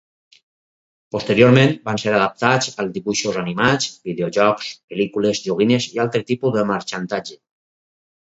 Posteriorment 1.15 1.73
van 1.89 1.99
ser 2.03 2.07
adaptats 2.19 2.69
als 2.83 2.89
dibuixos 2.95 3.37
animats, 3.41 3.89
videojocs, 4.09 4.71
pel·lícules, 4.95 5.43
joguines 5.49 5.87
i 5.97 6.01
altre 6.05 6.23
tipus 6.33 6.57
de 6.57 6.65
marxandatge. 6.73 7.39